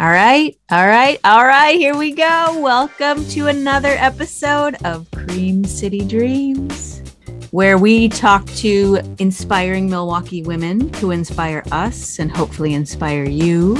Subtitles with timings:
[0.00, 2.58] All right, all right, all right, here we go.
[2.58, 7.02] Welcome to another episode of Cream City Dreams,
[7.50, 13.76] where we talk to inspiring Milwaukee women who inspire us and hopefully inspire you.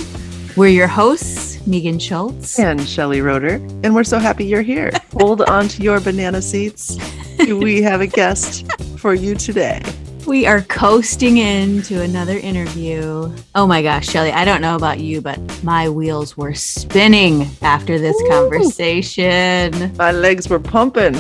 [0.59, 4.91] We're your hosts, Meagan Schultz and Shelly Roeder, and we're so happy you're here.
[5.15, 6.99] Hold on to your banana seats.
[7.39, 9.81] We have a guest for you today.
[10.27, 13.33] We are coasting into another interview.
[13.55, 17.99] Oh my gosh, Shelly, I don't know about you, but my wheels were spinning after
[17.99, 18.29] this Ooh.
[18.29, 19.95] conversation.
[19.97, 21.17] My legs were pumping.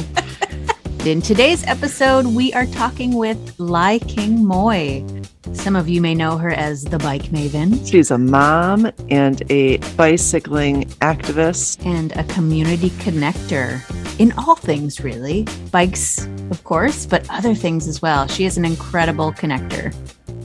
[1.06, 5.02] In today's episode, we are talking with Lai King Moy.
[5.54, 7.90] Some of you may know her as the bike maven.
[7.90, 13.80] She's a mom and a bicycling activist and a community connector
[14.20, 15.46] in all things, really.
[15.70, 18.26] Bikes, of course, but other things as well.
[18.26, 19.94] She is an incredible connector.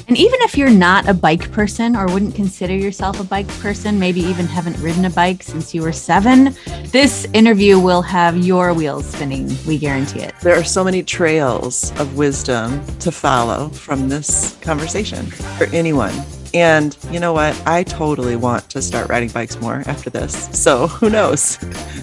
[0.08, 3.98] And even if you're not a bike person or wouldn't consider yourself a bike person,
[3.98, 6.56] maybe even haven't ridden a bike since you were seven,
[6.92, 9.50] this interview will have your wheels spinning.
[9.66, 10.36] We guarantee it.
[10.42, 16.14] There are so many trails of wisdom to follow from this conversation for anyone.
[16.54, 17.60] And you know what?
[17.66, 20.48] I totally want to start riding bikes more after this.
[20.58, 21.58] So who knows?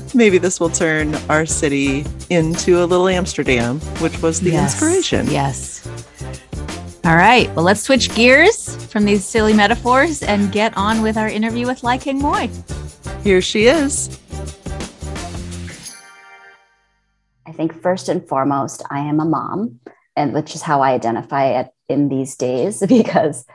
[0.14, 4.74] Maybe this will turn our city into a little Amsterdam, which was the yes.
[4.74, 5.26] inspiration.
[5.30, 5.88] Yes.
[7.04, 7.52] All right.
[7.56, 11.82] Well, let's switch gears from these silly metaphors and get on with our interview with
[11.82, 12.48] Lai King Moy.
[13.24, 14.20] Here she is.
[17.44, 19.80] I think first and foremost, I am a mom,
[20.14, 23.46] and which is how I identify it in these days because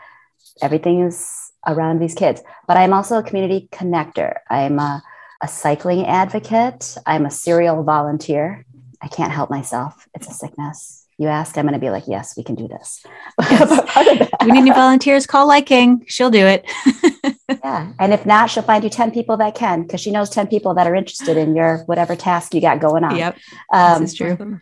[0.62, 2.44] everything is around these kids.
[2.68, 4.40] But I'm also a community connector.
[4.50, 5.02] I'm a,
[5.42, 6.98] a cycling advocate.
[7.06, 8.66] I'm a serial volunteer.
[9.02, 10.06] I can't help myself.
[10.14, 13.04] It's a sickness you ask, I'm going to be like, yes, we can do this.
[13.50, 14.30] Yes.
[14.46, 15.26] we need new volunteers.
[15.26, 16.06] Call Lai King.
[16.08, 16.66] She'll do it.
[17.50, 17.92] yeah.
[18.00, 20.76] And if not, she'll find you 10 people that can, because she knows 10 people
[20.76, 23.16] that are interested in your whatever task you got going on.
[23.16, 23.38] Yep.
[23.74, 24.60] Um, this is true.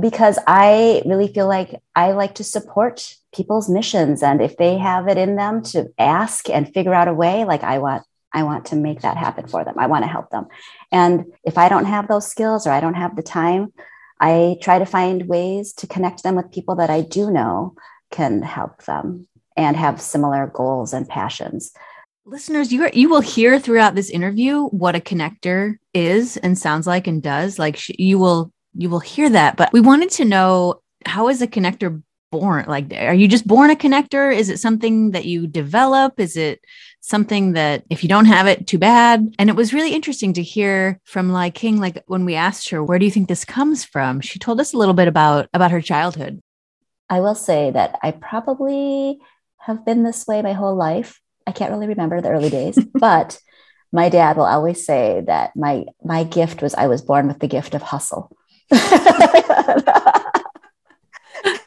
[0.00, 4.22] because I really feel like I like to support people's missions.
[4.22, 7.62] And if they have it in them to ask and figure out a way, like
[7.62, 9.78] I want I want to make that happen for them.
[9.78, 10.46] I want to help them.
[10.92, 13.72] And if I don't have those skills or I don't have the time,
[14.20, 17.74] I try to find ways to connect them with people that I do know
[18.10, 21.72] can help them and have similar goals and passions.
[22.24, 26.86] Listeners, you are, you will hear throughout this interview what a connector is and sounds
[26.86, 27.58] like and does.
[27.58, 31.40] Like sh- you will you will hear that, but we wanted to know how is
[31.40, 32.02] a connector
[32.40, 32.64] born?
[32.66, 34.34] Like are you just born a connector?
[34.34, 36.20] Is it something that you develop?
[36.20, 36.60] Is it
[37.06, 39.32] something that if you don't have it, too bad.
[39.38, 42.82] And it was really interesting to hear from Lai King, like when we asked her,
[42.82, 44.20] where do you think this comes from?
[44.20, 46.40] She told us a little bit about about her childhood.
[47.08, 49.18] I will say that I probably
[49.58, 51.20] have been this way my whole life.
[51.46, 53.38] I can't really remember the early days, but
[53.92, 57.46] my dad will always say that my my gift was I was born with the
[57.46, 58.36] gift of hustle.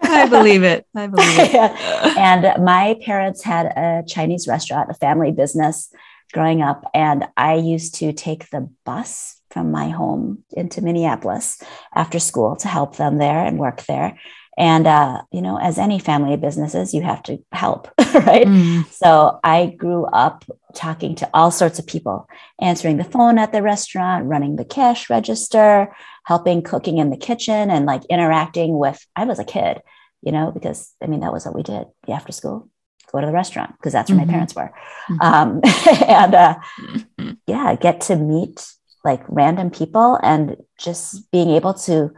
[0.10, 0.86] I believe it.
[0.96, 1.54] I believe it.
[2.18, 5.92] and my parents had a Chinese restaurant, a family business
[6.34, 6.90] growing up.
[6.94, 11.62] And I used to take the bus from my home into Minneapolis
[11.96, 14.20] after school to help them there and work there.
[14.58, 18.46] And, uh, you know, as any family of businesses, you have to help, right?
[18.46, 18.86] Mm.
[18.92, 20.44] So I grew up
[20.76, 22.28] talking to all sorts of people,
[22.60, 25.96] answering the phone at the restaurant, running the cash register,
[26.26, 29.82] helping cooking in the kitchen, and like interacting with, I was a kid
[30.22, 32.70] you know, because I mean, that was what we did after school,
[33.12, 34.28] go to the restaurant because that's where mm-hmm.
[34.28, 34.72] my parents were.
[35.10, 35.22] Mm-hmm.
[35.22, 35.62] Um,
[36.08, 37.32] and uh, mm-hmm.
[37.48, 38.66] yeah, get to meet
[39.04, 42.12] like random people and just being able to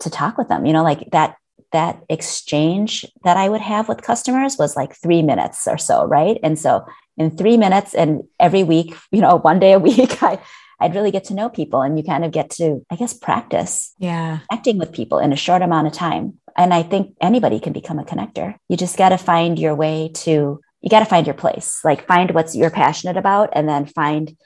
[0.00, 1.36] to talk with them, you know, like that
[1.72, 6.38] that exchange that I would have with customers was like three minutes or so, right?
[6.42, 6.84] And so
[7.16, 10.38] in three minutes and every week, you know, one day a week, I
[10.80, 13.94] I'd really get to know people and you kind of get to, I guess, practice
[13.98, 14.40] yeah.
[14.50, 16.40] acting with people in a short amount of time.
[16.56, 18.56] And I think anybody can become a connector.
[18.68, 22.06] You just got to find your way to, you got to find your place, like
[22.06, 24.36] find what you're passionate about and then find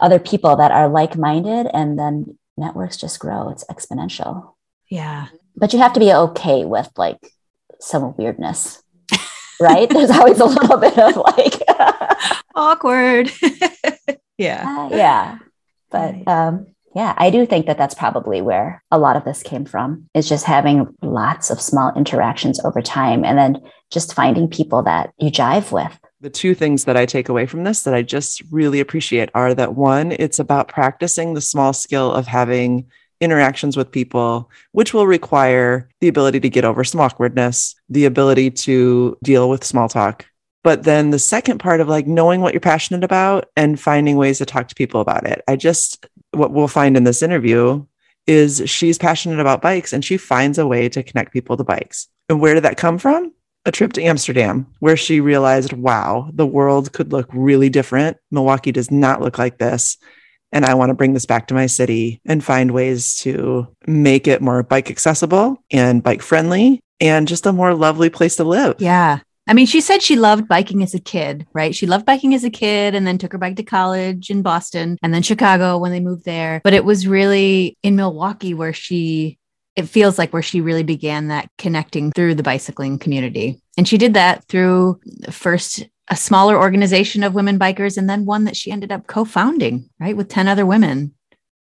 [0.00, 1.68] other people that are like minded.
[1.72, 3.50] And then networks just grow.
[3.50, 4.54] It's exponential.
[4.88, 5.28] Yeah.
[5.56, 7.18] But you have to be okay with like
[7.80, 8.82] some weirdness,
[9.60, 9.88] right?
[9.90, 11.60] There's always a little bit of like
[12.54, 13.30] awkward.
[14.38, 14.64] yeah.
[14.66, 15.38] Uh, yeah.
[15.90, 19.64] But um, yeah, I do think that that's probably where a lot of this came
[19.64, 24.82] from is just having lots of small interactions over time and then just finding people
[24.82, 25.98] that you jive with.
[26.20, 29.54] The two things that I take away from this that I just really appreciate are
[29.54, 32.86] that one, it's about practicing the small skill of having
[33.20, 38.50] interactions with people, which will require the ability to get over some awkwardness, the ability
[38.50, 40.26] to deal with small talk,
[40.62, 44.38] But then the second part of like knowing what you're passionate about and finding ways
[44.38, 45.42] to talk to people about it.
[45.48, 47.84] I just, what we'll find in this interview
[48.26, 52.08] is she's passionate about bikes and she finds a way to connect people to bikes.
[52.28, 53.32] And where did that come from?
[53.66, 58.16] A trip to Amsterdam, where she realized, wow, the world could look really different.
[58.30, 59.98] Milwaukee does not look like this.
[60.52, 64.26] And I want to bring this back to my city and find ways to make
[64.26, 68.76] it more bike accessible and bike friendly and just a more lovely place to live.
[68.78, 69.20] Yeah.
[69.50, 71.74] I mean, she said she loved biking as a kid, right?
[71.74, 74.96] She loved biking as a kid and then took her bike to college in Boston
[75.02, 76.60] and then Chicago when they moved there.
[76.62, 79.38] But it was really in Milwaukee where she,
[79.74, 83.60] it feels like where she really began that connecting through the bicycling community.
[83.76, 85.00] And she did that through
[85.32, 89.24] first a smaller organization of women bikers and then one that she ended up co
[89.24, 91.12] founding, right, with 10 other women.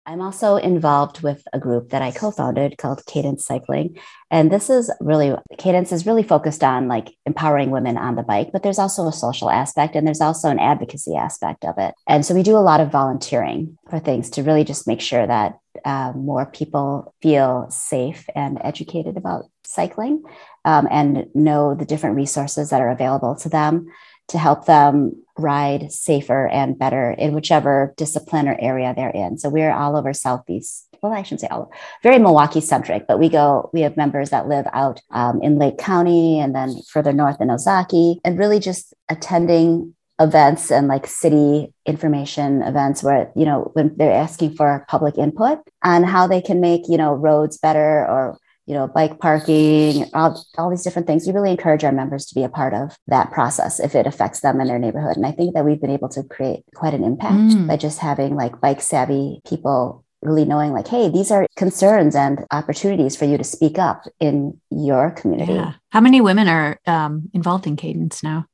[0.09, 3.99] I'm also involved with a group that I co-founded called Cadence Cycling.
[4.31, 8.49] And this is really Cadence is really focused on like empowering women on the bike,
[8.51, 11.93] but there's also a social aspect and there's also an advocacy aspect of it.
[12.07, 15.27] And so we do a lot of volunteering for things to really just make sure
[15.27, 20.23] that uh, more people feel safe and educated about cycling
[20.65, 23.91] um, and know the different resources that are available to them
[24.29, 29.37] to help them ride safer and better in whichever discipline or area they're in.
[29.37, 30.87] So we're all over Southeast.
[31.01, 31.71] Well, I shouldn't say all,
[32.03, 35.77] very Milwaukee centric, but we go, we have members that live out um, in Lake
[35.77, 41.73] County and then further north in Ozaukee and really just attending events and like city
[41.85, 46.59] information events where you know when they're asking for public input on how they can
[46.59, 48.37] make you know roads better or
[48.69, 51.25] you know, bike parking, all, all these different things.
[51.25, 54.41] We really encourage our members to be a part of that process if it affects
[54.41, 55.17] them in their neighborhood.
[55.17, 57.67] And I think that we've been able to create quite an impact mm.
[57.67, 62.45] by just having like bike savvy people really knowing like hey these are concerns and
[62.51, 65.75] opportunities for you to speak up in your community yeah.
[65.91, 68.45] how many women are um, involved in cadence now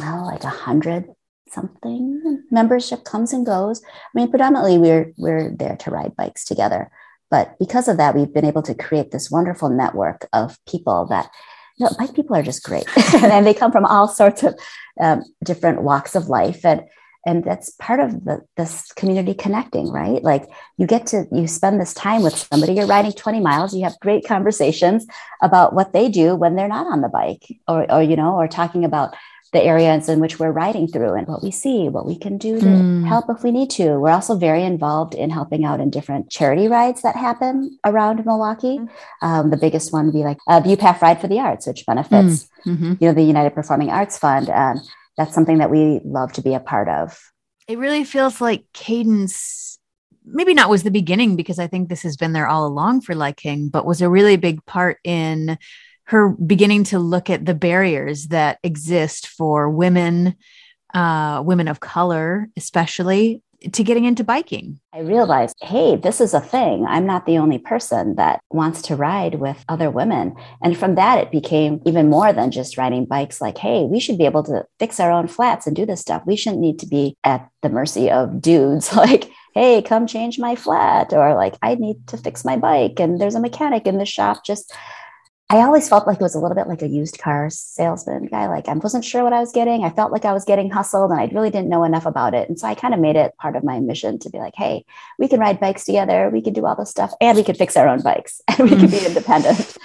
[0.00, 1.04] oh like a hundred
[1.48, 6.90] something membership comes and goes i mean predominantly we're we're there to ride bikes together
[7.34, 11.28] but because of that, we've been able to create this wonderful network of people that,
[11.76, 12.86] you know, bike people are just great.
[13.24, 14.54] and they come from all sorts of
[15.00, 16.64] um, different walks of life.
[16.64, 16.82] And,
[17.26, 20.22] and that's part of the, this community connecting, right?
[20.22, 20.44] Like
[20.76, 23.98] you get to, you spend this time with somebody, you're riding 20 miles, you have
[23.98, 25.04] great conversations
[25.42, 28.46] about what they do when they're not on the bike or, or you know, or
[28.46, 29.12] talking about
[29.54, 32.58] the areas in which we're riding through and what we see, what we can do
[32.60, 33.06] to mm.
[33.06, 33.98] help if we need to.
[34.00, 38.78] We're also very involved in helping out in different charity rides that happen around Milwaukee.
[38.78, 38.88] Mm.
[39.22, 42.74] Um, the biggest one would be like UPAF Ride for the Arts, which benefits, mm.
[42.74, 42.92] mm-hmm.
[43.00, 44.50] you know, the United Performing Arts Fund.
[44.50, 44.80] And
[45.16, 47.18] that's something that we love to be a part of.
[47.68, 49.78] It really feels like Cadence
[50.26, 53.14] maybe not was the beginning because I think this has been there all along for
[53.14, 55.58] Lai King, but was a really big part in
[56.06, 60.36] her beginning to look at the barriers that exist for women,
[60.92, 63.42] uh, women of color, especially
[63.72, 64.78] to getting into biking.
[64.92, 66.84] I realized, hey, this is a thing.
[66.86, 70.34] I'm not the only person that wants to ride with other women.
[70.62, 74.18] And from that, it became even more than just riding bikes like, hey, we should
[74.18, 76.22] be able to fix our own flats and do this stuff.
[76.26, 80.56] We shouldn't need to be at the mercy of dudes like, hey, come change my
[80.56, 82.98] flat, or like, I need to fix my bike.
[82.98, 84.44] And there's a mechanic in the shop.
[84.44, 84.74] Just
[85.50, 88.48] I always felt like it was a little bit like a used car salesman guy.
[88.48, 89.84] Like I wasn't sure what I was getting.
[89.84, 92.48] I felt like I was getting hustled and I really didn't know enough about it.
[92.48, 94.86] And so I kind of made it part of my mission to be like, hey,
[95.18, 96.30] we can ride bikes together.
[96.32, 98.76] We can do all this stuff and we can fix our own bikes and we
[98.76, 99.76] can be independent.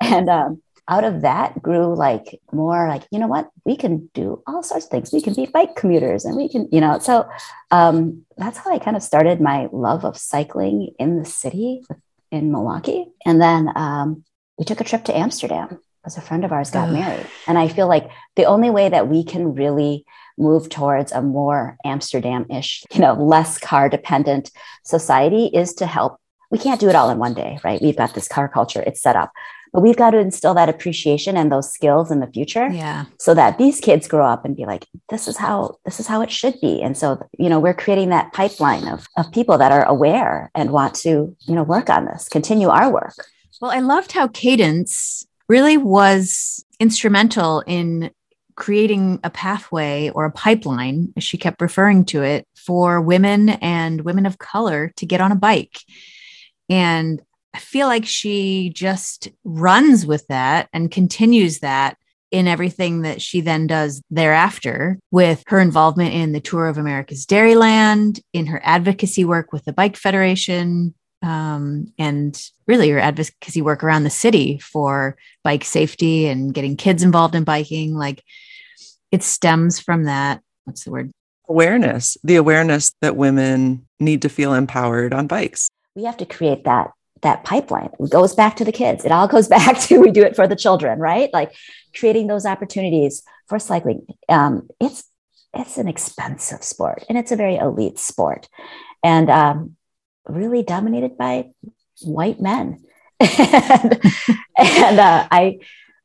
[0.00, 4.42] And um, out of that grew like more like, you know what, we can do
[4.44, 5.12] all sorts of things.
[5.12, 7.28] We can be bike commuters and we can, you know, so
[7.70, 11.82] um, that's how I kind of started my love of cycling in the city
[12.32, 13.06] in Milwaukee.
[13.24, 14.24] And then um,
[14.58, 17.26] we took a trip to Amsterdam because a friend of ours got married.
[17.46, 20.04] And I feel like the only way that we can really
[20.38, 24.50] move towards a more Amsterdam-ish, you know, less car dependent
[24.84, 26.20] society is to help.
[26.50, 27.82] We can't do it all in one day, right?
[27.82, 29.32] We've got this car culture, it's set up.
[29.72, 32.68] But we've got to instill that appreciation and those skills in the future.
[32.68, 33.06] Yeah.
[33.18, 36.22] So that these kids grow up and be like, this is how this is how
[36.22, 36.80] it should be.
[36.80, 40.70] And so, you know, we're creating that pipeline of, of people that are aware and
[40.70, 43.16] want to, you know, work on this, continue our work.
[43.60, 48.10] Well, I loved how Cadence really was instrumental in
[48.54, 54.00] creating a pathway or a pipeline, as she kept referring to it, for women and
[54.00, 55.78] women of color to get on a bike.
[56.68, 57.22] And
[57.54, 61.96] I feel like she just runs with that and continues that
[62.30, 67.24] in everything that she then does thereafter with her involvement in the tour of America's
[67.24, 70.94] Dairyland, in her advocacy work with the Bike Federation,
[71.26, 77.02] um, and really your advocacy work around the city for bike safety and getting kids
[77.02, 77.94] involved in biking.
[77.94, 78.22] Like
[79.10, 80.40] it stems from that.
[80.64, 81.10] What's the word?
[81.48, 85.68] Awareness, the awareness that women need to feel empowered on bikes.
[85.96, 86.92] We have to create that
[87.22, 87.90] that pipeline.
[87.98, 89.04] It goes back to the kids.
[89.04, 91.30] It all goes back to we do it for the children, right?
[91.32, 91.54] Like
[91.98, 94.06] creating those opportunities for cycling.
[94.28, 95.04] Um, it's
[95.54, 98.48] it's an expensive sport and it's a very elite sport,
[99.02, 99.75] and um,
[100.28, 101.50] really dominated by
[102.02, 102.82] white men.
[103.20, 104.00] and,
[104.58, 105.58] and uh, I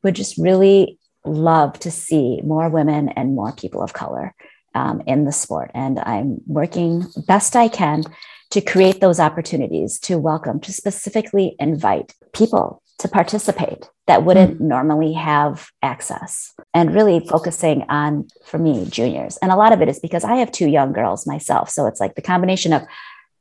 [0.03, 4.33] would just really love to see more women and more people of color
[4.73, 5.71] um, in the sport.
[5.73, 8.03] And I'm working best I can
[8.51, 14.61] to create those opportunities to welcome, to specifically invite people to participate that wouldn't mm
[14.61, 19.89] normally have access and really focusing on for me juniors and a lot of it
[19.89, 22.83] is because i have two young girls myself so it's like the combination of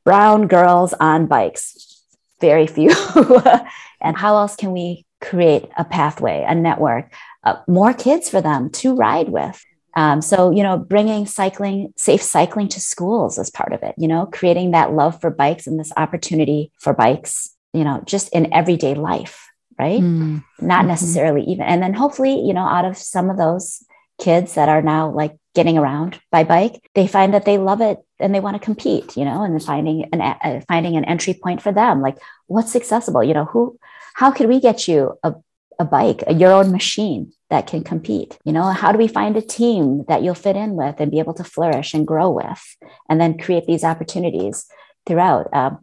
[0.03, 2.03] brown girls on bikes
[2.39, 2.89] very few
[4.01, 8.69] and how else can we create a pathway a network uh, more kids for them
[8.69, 9.63] to ride with
[9.95, 14.07] um, so, you know, bringing cycling, safe cycling to schools as part of it, you
[14.07, 18.53] know, creating that love for bikes and this opportunity for bikes, you know, just in
[18.53, 20.01] everyday life, right?
[20.01, 20.43] Mm.
[20.61, 20.87] Not mm-hmm.
[20.87, 21.65] necessarily even.
[21.65, 23.83] And then hopefully, you know, out of some of those
[24.19, 27.97] kids that are now like getting around by bike, they find that they love it
[28.19, 31.61] and they want to compete, you know, and finding an, uh, finding an entry point
[31.61, 32.01] for them.
[32.01, 32.17] Like
[32.47, 33.77] what's accessible, you know, who,
[34.13, 35.33] how could we get you a,
[35.79, 38.37] a bike, a, your own machine that can compete?
[38.45, 41.19] You know, how do we find a team that you'll fit in with and be
[41.19, 42.77] able to flourish and grow with,
[43.09, 44.65] and then create these opportunities
[45.05, 45.53] throughout?
[45.53, 45.79] Um,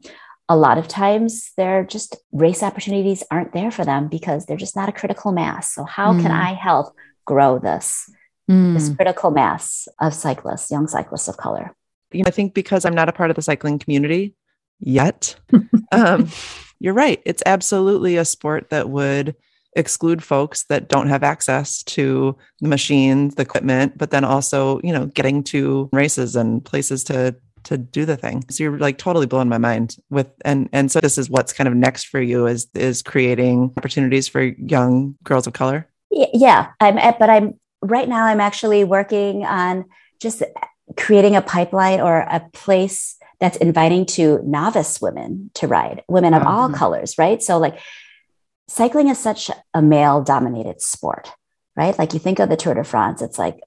[0.49, 4.77] a lot of times they're just race opportunities aren't there for them because they're just
[4.77, 5.75] not a critical mass.
[5.75, 6.23] So how mm.
[6.23, 6.95] can I help
[7.27, 8.11] grow this
[8.49, 8.75] mm.
[8.75, 11.75] this critical mass of cyclists, young cyclists of color?
[12.13, 14.35] You know, I think because I'm not a part of the cycling community
[14.81, 15.37] yet,
[15.93, 16.29] um,
[16.81, 17.21] you're right.
[17.25, 19.35] It's absolutely a sport that would
[19.77, 24.93] exclude folks that don't have access to the machines, the equipment, but then also, you
[24.93, 28.45] know, getting to races and places to to do the thing.
[28.49, 31.69] So you're like totally blowing my mind with and and so this is what's kind
[31.69, 35.87] of next for you is is creating opportunities for young girls of color.
[36.11, 39.87] Yeah, I'm but I'm right now I'm actually working on
[40.21, 40.43] just
[40.97, 46.43] creating a pipeline or a place that's inviting to novice women to ride, women of
[46.43, 47.43] all colors, right?
[47.43, 47.79] So like
[48.69, 51.31] cycling is such a male dominated sport,
[51.77, 51.97] right?
[51.99, 53.61] Like you think of the Tour de France, it's like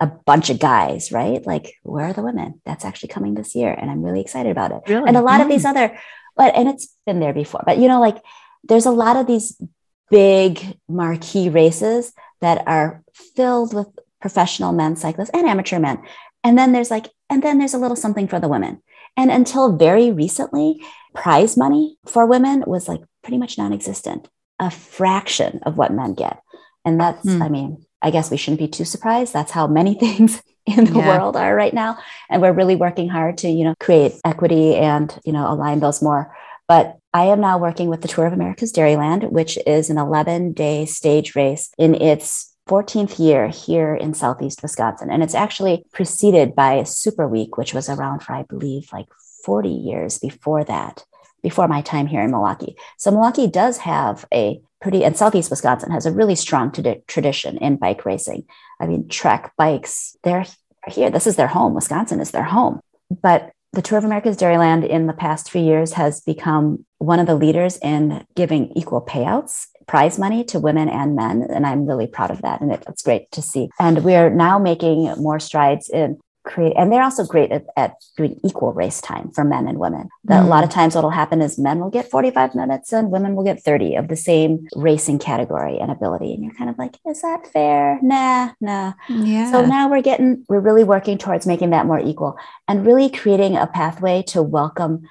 [0.00, 1.44] a bunch of guys, right?
[1.44, 2.60] Like, where are the women?
[2.64, 3.72] That's actually coming this year.
[3.72, 4.82] And I'm really excited about it.
[4.88, 5.08] Really?
[5.08, 5.44] And a lot mm.
[5.44, 5.98] of these other,
[6.36, 8.22] but, and it's been there before, but you know, like
[8.64, 9.60] there's a lot of these
[10.10, 13.88] big marquee races that are filled with
[14.20, 16.02] professional men cyclists and amateur men.
[16.44, 18.82] And then there's like, and then there's a little something for the women.
[19.16, 20.80] And until very recently,
[21.14, 24.28] prize money for women was like pretty much non existent,
[24.58, 26.40] a fraction of what men get.
[26.84, 27.42] And that's, mm.
[27.42, 29.32] I mean, I guess we shouldn't be too surprised.
[29.32, 31.18] That's how many things in the yeah.
[31.18, 31.98] world are right now.
[32.30, 36.02] And we're really working hard to, you know, create equity and, you know, align those
[36.02, 36.34] more.
[36.68, 40.52] But I am now working with the Tour of America's Dairyland, which is an 11
[40.52, 45.10] day stage race in its 14th year here in Southeast Wisconsin.
[45.10, 49.06] And it's actually preceded by Super Week, which was around for, I believe, like
[49.44, 51.04] 40 years before that,
[51.42, 52.76] before my time here in Milwaukee.
[52.98, 57.56] So Milwaukee does have a pretty, and Southeast Wisconsin has a really strong t- tradition
[57.56, 58.44] in bike racing.
[58.78, 60.44] I mean, Trek bikes, they're
[60.86, 61.10] here.
[61.10, 61.72] This is their home.
[61.74, 62.80] Wisconsin is their home.
[63.22, 67.26] But the Tour of America's Dairyland in the past few years has become one of
[67.26, 71.46] the leaders in giving equal payouts, prize money to women and men.
[71.48, 72.60] And I'm really proud of that.
[72.60, 73.68] And it, it's great to see.
[73.78, 78.38] And we're now making more strides in create and they're also great at, at doing
[78.44, 80.46] equal race time for men and women that mm.
[80.46, 80.74] a lot of mm.
[80.74, 84.08] times what'll happen is men will get 45 minutes and women will get 30 of
[84.08, 88.50] the same racing category and ability and you're kind of like is that fair nah
[88.60, 92.36] nah yeah so now we're getting we're really working towards making that more equal
[92.66, 95.02] and really creating a pathway to welcome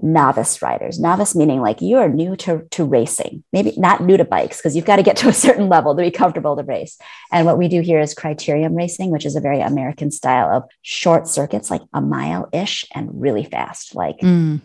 [0.00, 0.98] novice riders.
[1.00, 3.42] Novice meaning like you're new to, to racing.
[3.52, 6.02] Maybe not new to bikes because you've got to get to a certain level to
[6.02, 6.98] be comfortable to race.
[7.32, 10.64] And what we do here is criterium racing which is a very american style of
[10.82, 14.60] short circuits like a mile ish and really fast like mm.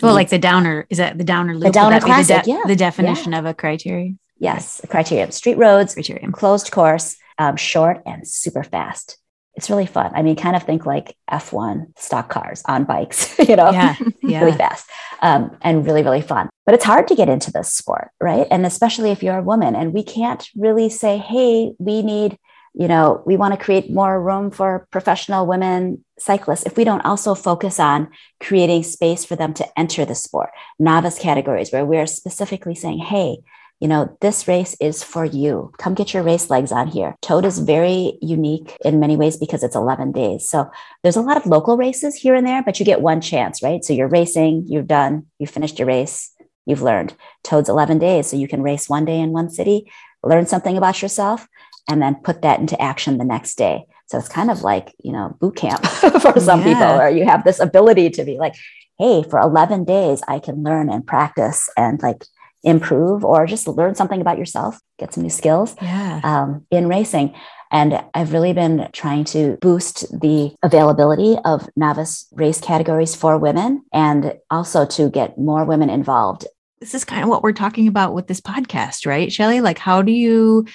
[0.00, 1.64] well like the downer is that the downer loop?
[1.64, 2.62] The downer classic, the, de- yeah.
[2.66, 3.38] the definition yeah.
[3.38, 5.32] of a criterium yes a criterium.
[5.32, 6.32] Street roads criterium.
[6.32, 9.18] closed course um, short and super fast
[9.54, 10.10] it's really fun.
[10.14, 14.40] I mean, kind of think like F1 stock cars on bikes, you know, yeah, yeah.
[14.40, 14.88] really fast
[15.20, 16.48] um, and really, really fun.
[16.64, 18.46] But it's hard to get into this sport, right?
[18.50, 22.38] And especially if you're a woman, and we can't really say, hey, we need,
[22.74, 27.04] you know, we want to create more room for professional women cyclists if we don't
[27.04, 28.08] also focus on
[28.40, 33.38] creating space for them to enter the sport, novice categories where we're specifically saying, hey,
[33.82, 35.72] you know, this race is for you.
[35.76, 37.16] Come get your race legs on here.
[37.20, 40.48] ToAD is very unique in many ways because it's 11 days.
[40.48, 40.70] So
[41.02, 43.82] there's a lot of local races here and there, but you get one chance, right?
[43.82, 46.32] So you're racing, you're done, you finished your race,
[46.64, 47.16] you've learned.
[47.42, 48.28] ToAD's 11 days.
[48.28, 49.90] So you can race one day in one city,
[50.22, 51.48] learn something about yourself,
[51.88, 53.82] and then put that into action the next day.
[54.06, 55.84] So it's kind of like, you know, boot camp
[56.22, 56.66] for some yeah.
[56.66, 58.54] people, or you have this ability to be like,
[59.00, 62.24] hey, for 11 days, I can learn and practice and like
[62.62, 66.20] improve or just learn something about yourself, get some new skills yeah.
[66.22, 67.34] um, in racing.
[67.70, 73.82] And I've really been trying to boost the availability of novice race categories for women
[73.92, 76.46] and also to get more women involved.
[76.80, 79.60] This is kind of what we're talking about with this podcast, right, Shelly?
[79.60, 80.66] Like, how do you,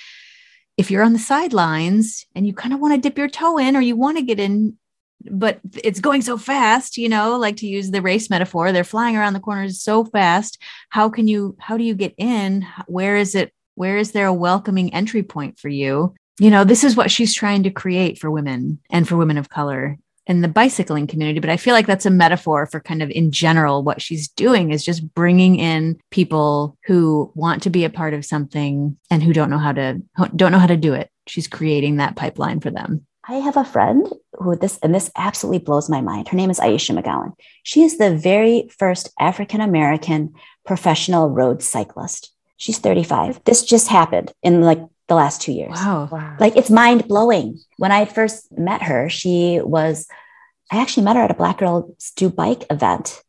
[0.76, 3.76] if you're on the sidelines and you kind of want to dip your toe in
[3.76, 4.78] or you want to get in
[5.32, 9.18] but it's going so fast you know like to use the race metaphor they're flying
[9.18, 10.62] around the corners so fast.
[10.90, 12.66] How can you how do you get in?
[12.88, 16.14] Where is it where is there a welcoming entry point for you?
[16.40, 19.50] You know this is what she's trying to create for women and for women of
[19.50, 19.98] color
[20.28, 23.32] in the bicycling community but i feel like that's a metaphor for kind of in
[23.32, 28.14] general what she's doing is just bringing in people who want to be a part
[28.14, 30.02] of something and who don't know how to
[30.36, 31.10] don't know how to do it.
[31.28, 35.60] She's creating that pipeline for them I have a friend who this, and this absolutely
[35.60, 36.30] blows my mind.
[36.30, 37.34] Her name is Ayesha McGowan.
[37.64, 40.34] She is the very first African American
[40.66, 42.32] professional road cyclist.
[42.56, 43.44] She's 35.
[43.44, 45.76] This just happened in like the last two years.
[45.76, 46.08] Wow.
[46.12, 46.38] wow.
[46.40, 47.60] Like it's mind blowing.
[47.78, 50.08] When I first met her, she was,
[50.72, 53.22] I actually met her at a Black Girls Do Bike event.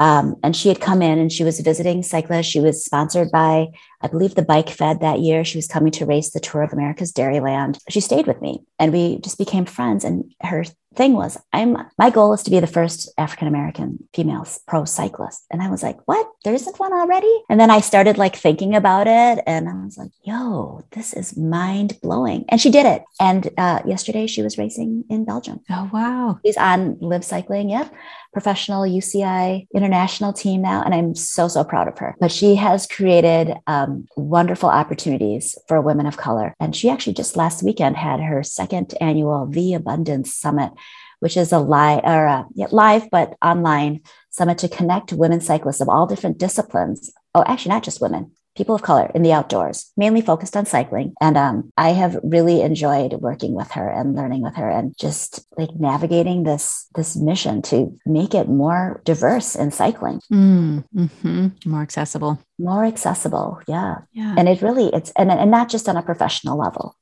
[0.00, 2.46] Um, and she had come in and she was visiting cyclists.
[2.46, 3.68] She was sponsored by,
[4.00, 5.44] I believe, the Bike Fed that year.
[5.44, 7.78] She was coming to race the Tour of America's Dairyland.
[7.88, 10.04] She stayed with me and we just became friends.
[10.04, 10.64] And her
[10.96, 15.44] thing was i'm my goal is to be the first african american female pro cyclist
[15.50, 16.26] and i was like what?
[16.44, 17.34] There isn't one already?
[17.48, 21.36] And then i started like thinking about it and i was like yo this is
[21.36, 23.02] mind blowing and she did it.
[23.20, 25.60] And uh, yesterday she was racing in belgium.
[25.70, 26.38] Oh wow.
[26.44, 27.92] She's on Liv cycling yep
[28.32, 32.16] professional uci international team now and i'm so so proud of her.
[32.20, 36.54] But she has created um, wonderful opportunities for women of color.
[36.60, 40.72] And she actually just last weekend had her second annual the abundance summit
[41.20, 44.00] which is a live or a, yeah, live but online
[44.30, 47.12] summit to connect women cyclists of all different disciplines.
[47.34, 51.14] Oh, actually, not just women, people of color in the outdoors, mainly focused on cycling.
[51.20, 55.44] And um, I have really enjoyed working with her and learning with her and just
[55.56, 60.20] like navigating this this mission to make it more diverse in cycling.
[60.32, 61.48] Mm, mm-hmm.
[61.70, 62.38] More accessible.
[62.58, 63.60] More accessible.
[63.66, 63.96] Yeah.
[64.12, 64.34] Yeah.
[64.38, 66.96] And it really it's and, and not just on a professional level.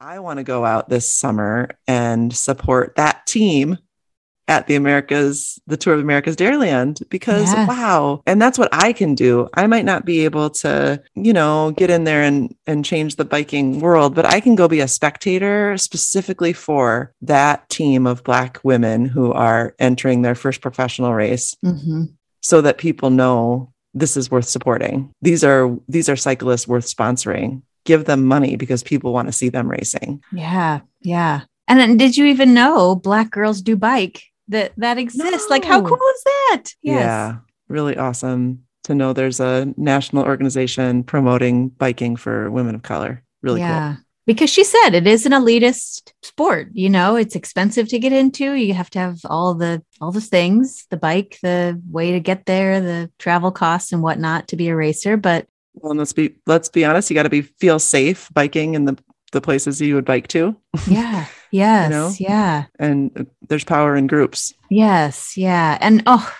[0.00, 3.78] I want to go out this summer and support that team
[4.48, 7.66] at the Americas, the Tour of America's Dairyland, because yeah.
[7.66, 8.22] wow.
[8.26, 9.48] And that's what I can do.
[9.54, 13.24] I might not be able to, you know, get in there and, and change the
[13.24, 18.60] biking world, but I can go be a spectator specifically for that team of Black
[18.62, 22.04] women who are entering their first professional race mm-hmm.
[22.40, 25.10] so that people know this is worth supporting.
[25.22, 29.48] These are these are cyclists worth sponsoring give them money because people want to see
[29.48, 30.22] them racing.
[30.32, 30.80] Yeah.
[31.00, 31.42] Yeah.
[31.68, 35.48] And then did you even know Black Girls Do Bike that that exists?
[35.48, 35.54] No.
[35.54, 36.64] Like how cool is that?
[36.82, 37.00] Yes.
[37.00, 37.36] Yeah.
[37.68, 43.22] Really awesome to know there's a national organization promoting biking for women of color.
[43.42, 43.94] Really yeah.
[43.94, 44.02] cool.
[44.26, 48.54] Because she said it is an elitist sport, you know, it's expensive to get into.
[48.54, 52.44] You have to have all the all the things, the bike, the way to get
[52.44, 55.16] there, the travel costs and whatnot to be a racer.
[55.16, 57.10] But well, let's be let's be honest.
[57.10, 58.98] You got to be feel safe biking in the
[59.32, 60.56] the places you would bike to.
[60.86, 61.26] Yeah.
[61.52, 61.88] Yes.
[61.88, 62.12] you know?
[62.18, 62.64] Yeah.
[62.78, 64.52] And uh, there's power in groups.
[64.68, 65.36] Yes.
[65.36, 65.78] Yeah.
[65.80, 66.32] And oh,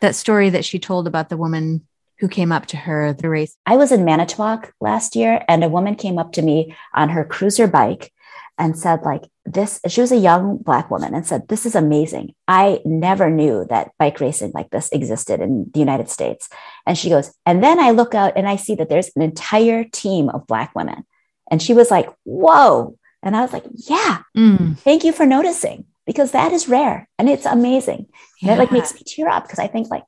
[0.00, 1.86] that story that she told about the woman
[2.18, 3.56] who came up to her the race.
[3.66, 7.24] I was in Manitowoc last year, and a woman came up to me on her
[7.24, 8.12] cruiser bike
[8.58, 12.34] and said like this she was a young black woman and said this is amazing.
[12.48, 16.48] I never knew that bike racing like this existed in the united states.
[16.86, 19.84] And she goes and then i look out and i see that there's an entire
[19.84, 21.04] team of black women.
[21.50, 22.96] And she was like whoa.
[23.22, 24.78] And i was like yeah mm.
[24.78, 28.06] thank you for noticing because that is rare and it's amazing.
[28.40, 28.52] Yeah.
[28.52, 30.04] and it like makes me tear up because i think like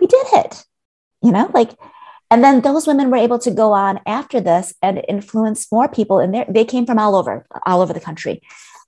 [0.00, 0.64] we did it
[1.22, 1.70] you know like
[2.30, 6.18] and then those women were able to go on after this and influence more people
[6.18, 6.46] in there.
[6.48, 8.42] They came from all over, all over the country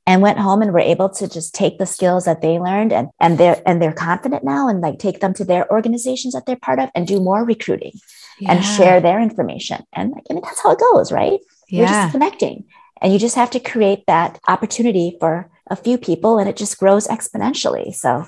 [0.06, 3.10] and went home and were able to just take the skills that they learned and,
[3.20, 6.56] and they're and they're confident now and like take them to their organizations that they're
[6.56, 7.92] part of and do more recruiting
[8.40, 8.52] yeah.
[8.52, 9.84] and share their information.
[9.92, 11.38] And like, I mean, that's how it goes, right?
[11.68, 11.80] Yeah.
[11.80, 12.64] You're just connecting.
[13.00, 16.78] And you just have to create that opportunity for a few people and it just
[16.78, 17.94] grows exponentially.
[17.94, 18.24] So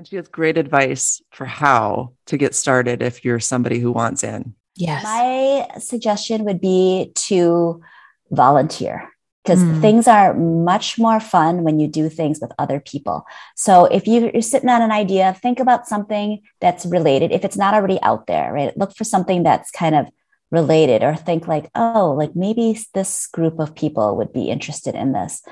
[0.00, 4.24] and she has great advice for how to get started if you're somebody who wants
[4.24, 4.54] in.
[4.74, 5.04] Yes.
[5.04, 7.82] My suggestion would be to
[8.30, 9.10] volunteer
[9.44, 9.82] because Mm.
[9.82, 13.26] things are much more fun when you do things with other people.
[13.56, 17.30] So if you- you're sitting on an idea, think about something that's related.
[17.30, 18.74] If it's not already out there, right?
[18.78, 20.06] Look for something that's kind of
[20.50, 25.12] related or think like, oh, like maybe this group of people would be interested in
[25.12, 25.42] this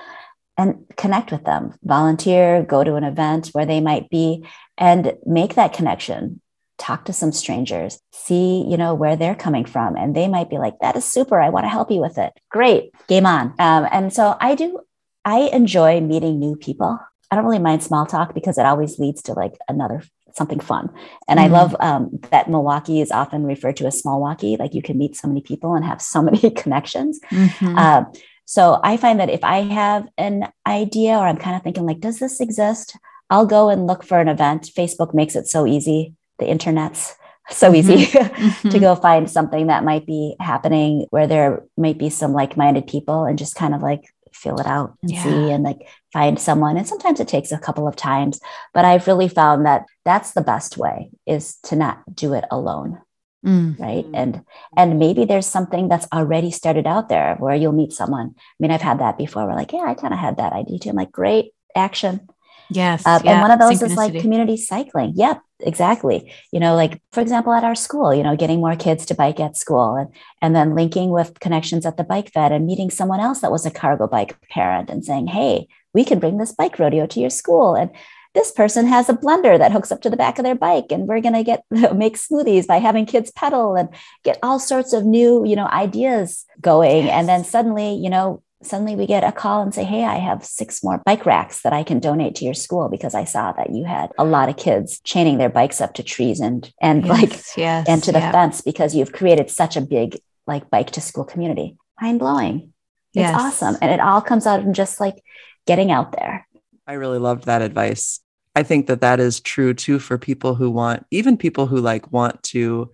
[0.59, 1.73] and connect with them.
[1.85, 4.45] Volunteer, go to an event where they might be
[4.77, 6.41] and make that connection.
[6.79, 7.99] Talk to some strangers.
[8.13, 9.97] See you know where they're coming from.
[9.97, 11.41] And they might be like that is super.
[11.41, 12.33] I want to help you with it.
[12.51, 12.93] Great.
[13.09, 13.55] Game on.
[13.59, 14.81] Um, and so i do
[15.25, 16.99] i enjoy meeting new people.
[17.31, 20.03] I don't really mind small talk because it always leads to like another
[20.35, 20.89] something fun.
[21.29, 21.53] And i Mhm.
[21.53, 24.59] love um, that milwaukee is often referred to as Smallwaukee.
[24.59, 27.19] Like you can meet so many people and have so many connections.
[27.31, 27.77] Mhm.
[27.79, 28.07] um,
[28.51, 32.01] so I find that if I have an idea or I'm kind of thinking like,
[32.01, 32.97] does this exist?
[33.29, 34.71] I'll go and look for an event.
[34.75, 36.15] Facebook makes it so easy.
[36.39, 37.15] The internet's
[37.51, 38.81] so easy to Mhm.
[38.81, 43.39] go find something that might be happening where there might be some like-minded people and
[43.39, 45.23] just kind of like feel it out and Yeah.
[45.23, 45.81] see and like
[46.15, 46.77] find someone.
[46.79, 48.41] And sometimes it takes a couple of times,
[48.73, 53.01] but I've really found that that's the best way is to not do it alone
[53.47, 53.79] Mm.
[53.79, 54.05] right?
[54.05, 54.15] Mm.
[54.15, 54.45] and
[54.77, 58.35] and maybe there's something that's already started out there where you'll meet someone.
[58.37, 60.79] I mean i've had that before we're like yeah i kind of had that idea
[60.79, 60.91] too.
[60.91, 62.29] I'm like great action.
[62.71, 63.07] Yes.
[63.07, 65.13] uh, yeah, and one of those is like community cycling.
[65.15, 66.33] Yep exactly.
[66.53, 69.41] You know like for example at our school you know getting more kids to bike
[69.41, 70.09] at school and
[70.43, 73.67] and then linking with connections at the bike fed and meeting someone else that was
[73.67, 77.31] a cargo bike parent and saying hey we can bring this bike rodeo to your
[77.31, 77.75] school.
[77.75, 77.91] And
[78.35, 81.07] this person has a blender that hooks up to the back of their bike and
[81.09, 83.89] we're going to get make smoothies by having kids pedal and
[84.25, 87.09] get all sorts of new you know ideas going.
[87.09, 90.45] And then suddenly you know suddenly we get a call and say hey i have
[90.45, 93.71] six more bike racks that i can donate to your school because i saw that
[93.71, 97.31] you had a lot of kids chaining their bikes up to trees and and like
[97.31, 98.33] Yes, yes, and to the yeah.
[98.33, 101.77] fence because you've created such a big like bike to school community.
[102.03, 102.73] Mind blowing.
[103.15, 103.41] It's Yes.
[103.41, 103.77] awesome.
[103.81, 105.23] And it all comes out of just like
[105.69, 106.48] getting out there
[106.89, 108.21] I really loved that advice.
[108.57, 112.11] I think that that is true too for people who want, even people who like
[112.11, 112.91] want to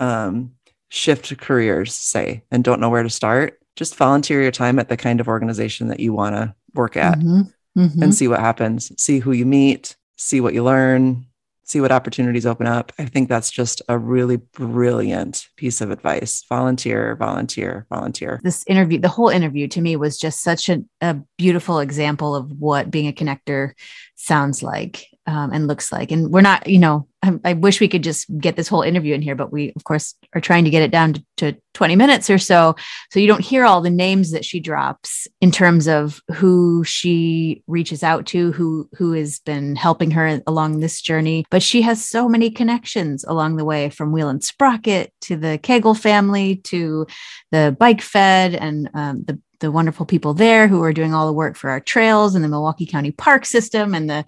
[0.00, 0.52] um,
[0.90, 3.60] shift careers, say, and don't know where to start.
[3.76, 7.16] Just volunteer your time at the kind of organization that you want to work at
[7.18, 8.02] Mhm, mhm.
[8.02, 11.24] and see what happens, see who you meet, see what you learn,
[11.68, 12.92] see what opportunities open up.
[12.98, 16.44] I think that's just a really brilliant piece of advice.
[16.48, 18.40] Volunteer, volunteer, volunteer.
[18.42, 22.50] this interview, the whole interview to me was just such a, a beautiful example of
[22.58, 23.72] what being a connector
[24.16, 26.10] sounds like um, and looks like.
[26.10, 29.14] And we're not, you know, I, I wish we could just get this whole interview
[29.14, 31.96] in here, but we, of course, are trying to get it down to, to 20
[31.96, 32.76] minutes or so.
[33.10, 37.62] So you don't hear all the names that she drops in terms of who she
[37.66, 41.44] reaches out to, who who has been helping her along this journey.
[41.50, 45.58] But she has so many connections along the way, from Wheel and Sprocket to the
[45.58, 47.06] Kegel family to
[47.52, 51.32] the bike fed and um, the the wonderful people there who are doing all the
[51.32, 54.24] work for our trails and the Milwaukee County Park System and the,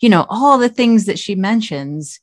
[0.00, 2.20] you know, all the things that she mentions.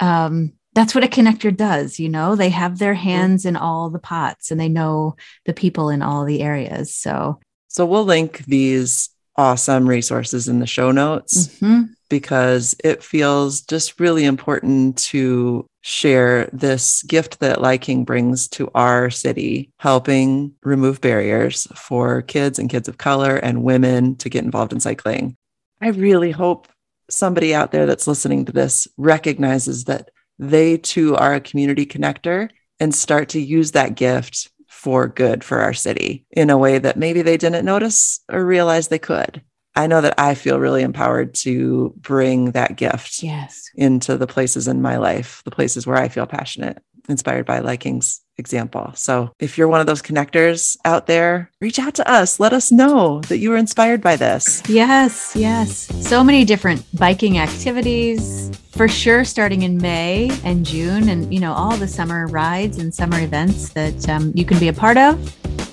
[0.00, 1.98] Um, that's what a connector does.
[1.98, 5.90] You know, they have their hands in all the pots and they know the people
[5.90, 6.94] in all the areas.
[6.94, 11.48] So, So we'll link these awesome resources in the show notes.
[11.60, 11.94] mhm.
[12.08, 18.70] Because it feels just really important to share this gift that Lai King brings to
[18.74, 24.44] our city, helping remove barriers for kids and kids of color and women to get
[24.44, 25.36] involved in cycling.
[25.80, 26.68] I really hope
[27.10, 32.50] somebody out there that's listening to this recognizes that they too are a community connector
[32.80, 36.96] and start to use that gift for good for our city in a way that
[36.96, 39.42] maybe they didn't notice or realize they could.
[39.78, 43.70] I know that I feel really empowered to bring that gift yes.
[43.76, 47.76] into the places in my life, the places where I feel passionate, inspired by Lai
[47.76, 48.90] King's example.
[48.96, 52.40] So if you're one of those connectors out there, reach out to us.
[52.40, 54.64] Let us know that you were inspired by this.
[54.68, 55.86] Yes, yes.
[56.04, 61.52] So many different biking activities for sure starting in May and June and you know
[61.52, 65.14] all the summer rides and summer events that um, you can be a part of.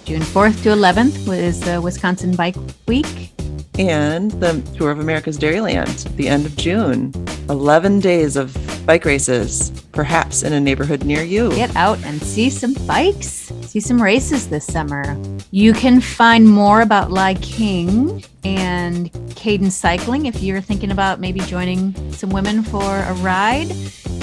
[0.06, 2.56] June 4th to 11th is the Wisconsin Bike
[2.88, 3.35] Week.
[3.78, 7.12] And the Tour of America's Dairyland, the end of June.
[7.50, 11.50] 11 days of bike races, perhaps in a neighborhood near you.
[11.52, 15.18] Get out and see some bikes, see some races this summer.
[15.52, 21.42] You can find more about Lai King and Cadence Cycling if you're thinking about maybe
[21.42, 23.70] joining some women for a ride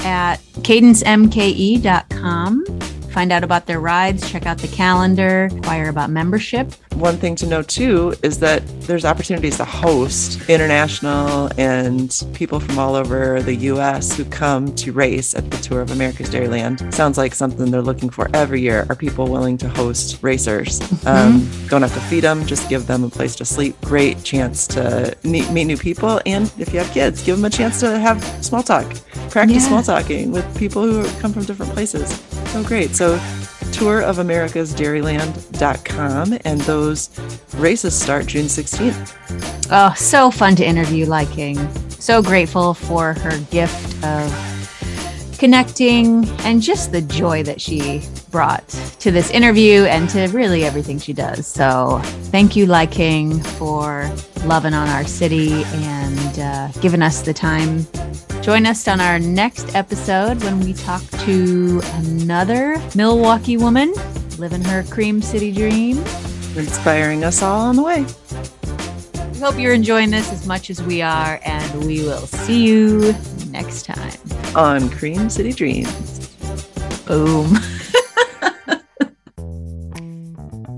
[0.04, 2.81] at cadencemke.com
[3.12, 6.72] find out about their rides, check out the calendar, inquire about membership.
[6.94, 12.78] One thing to know too is that there's opportunities to host international and people from
[12.78, 16.92] all over the US who come to race at the Tour of America's Dairyland.
[16.92, 20.80] Sounds like something they're looking for every year are people willing to host racers.
[20.80, 21.08] Mm-hmm.
[21.08, 23.78] Um, don't have to feed them, just give them a place to sleep.
[23.82, 26.20] Great chance to meet, meet new people.
[26.24, 28.86] And if you have kids, give them a chance to have small talk,
[29.30, 29.68] practice yeah.
[29.68, 32.10] small talking with people who come from different places.
[32.52, 32.94] So great.
[32.94, 33.18] So
[33.72, 37.08] tour of America's Dairyland.com and those
[37.54, 39.66] races start June 16th.
[39.70, 41.56] Oh, so fun to interview Lai King.
[41.88, 44.51] So grateful for her gift of
[45.42, 48.00] connecting and just the joy that she
[48.30, 48.68] brought
[49.00, 51.48] to this interview and to really everything she does.
[51.48, 52.00] So
[52.30, 54.08] thank you, Lai King, for
[54.44, 57.84] loving on our city and uh, giving us the time
[58.40, 63.94] Join us on our next episode when we talk to another Milwaukee woman
[64.36, 65.98] living her Cream City dream.
[66.56, 68.04] Inspiring us all on the way.
[69.32, 73.14] We hope you're enjoying this as much as we are, and we will see you
[73.52, 76.28] next time on Cream City Dreams.
[77.06, 77.56] Boom.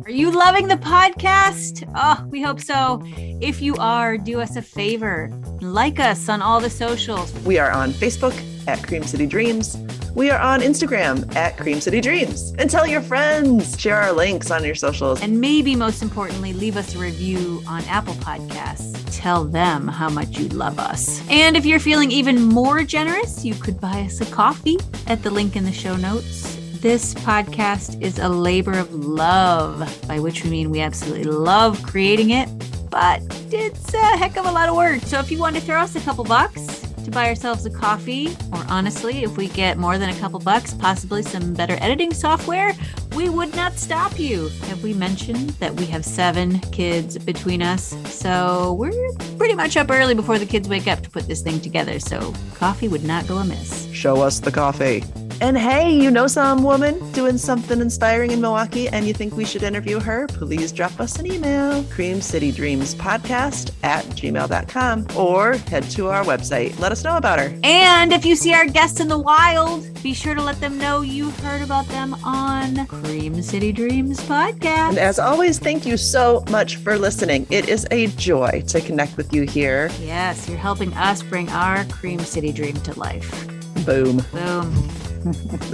[0.04, 1.90] Are you loving the podcast?
[1.94, 3.02] Oh, we hope so.
[3.40, 7.32] If you are, do us a favor like us on all the socials.
[7.44, 8.34] We are on Facebook
[8.68, 9.76] at Cream City Dreams.
[10.14, 12.54] We are on Instagram at Cream City Dreams.
[12.58, 13.78] And tell your friends.
[13.80, 15.20] Share our links on your socials.
[15.22, 18.93] And maybe most importantly, leave us a review on Apple Podcasts.
[19.14, 21.27] Tell them how much you love us.
[21.31, 25.31] And if you're feeling even more generous, you could buy us a coffee at the
[25.31, 26.57] link in the show notes.
[26.81, 32.31] This podcast is a labor of love, by which we mean we absolutely love creating
[32.31, 32.48] it
[32.94, 33.20] but
[33.53, 35.03] it's a heck of a lot of work.
[35.03, 38.29] So if you want to throw us a couple bucks to buy ourselves a coffee,
[38.53, 42.72] or honestly, if we get more than a couple bucks, possibly some better editing software,
[43.14, 44.48] we would not stop you.
[44.68, 47.96] Have we mentioned that we have seven kids between us?
[48.07, 51.61] So we're pretty much up early before the kids wake up to put this thing
[51.61, 52.00] together.
[52.00, 53.90] So coffee would not go amiss.
[53.92, 55.05] Show us the coffee.
[55.40, 59.44] And hey, you know some woman doing something inspiring in Milwaukee and you think we
[59.44, 60.26] should interview her?
[60.28, 66.24] Please drop us an email, Cream City Dreams Podcast at gmail.com, or head to our
[66.24, 66.78] website.
[66.78, 67.58] Let us know about her.
[67.64, 71.00] And if you see our guests in the wild, be sure to let them know
[71.00, 74.90] you heard about them on Cream City Dreams Podcast.
[74.90, 77.46] And as always, thank you so much for listening.
[77.50, 79.90] It is a joy to connect with you here.
[80.00, 83.46] Yes, you're helping us bring our Cream City dream to life.
[83.84, 84.22] Boom.
[84.32, 85.03] Boom.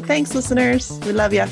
[0.07, 0.99] Thanks, listeners.
[1.05, 1.47] We love you.